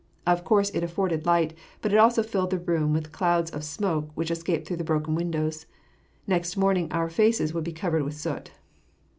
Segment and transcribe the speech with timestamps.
[0.25, 1.53] Of course it afforded light,
[1.83, 5.13] but it also filled the room with clouds of smoke which escaped through the broken
[5.13, 5.67] windows.
[6.25, 8.49] Next morning our faces would be covered with soot.